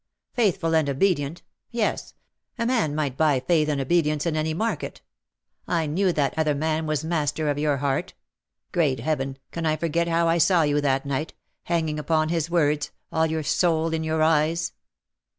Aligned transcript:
"Faithful 0.33 0.73
and 0.73 0.89
obedient; 0.89 1.43
yes— 1.69 2.15
a 2.57 2.65
man 2.65 2.95
might 2.95 3.15
buy 3.15 3.39
faith 3.39 3.69
and 3.69 3.79
obedience 3.79 4.25
in 4.25 4.35
any 4.35 4.51
market. 4.51 5.01
I 5.67 5.85
knew 5.85 6.11
that 6.13 6.33
other 6.35 6.55
man 6.55 6.87
was 6.87 7.03
master 7.03 7.51
of 7.51 7.59
your 7.59 7.77
heart. 7.77 8.15
Great 8.71 8.99
Heaven, 9.01 9.37
can 9.51 9.67
I 9.67 9.75
forget 9.75 10.07
how 10.07 10.27
I 10.27 10.39
saw 10.39 10.63
you 10.63 10.81
that 10.81 11.05
nighty 11.05 11.35
hanging 11.65 11.99
upon 11.99 12.29
his 12.29 12.49
words, 12.49 12.89
all 13.11 13.27
your 13.27 13.43
soul 13.43 13.93
in 13.93 14.03
your 14.03 14.23
eyes.'' 14.23 14.71